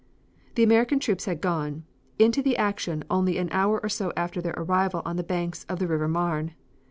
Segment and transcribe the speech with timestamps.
[0.55, 1.83] The American troops had gone,
[2.17, 5.77] into the action only an hour or so after their arrival on the banks of
[5.77, 6.55] the River Marne.